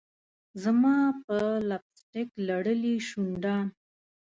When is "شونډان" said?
3.07-3.65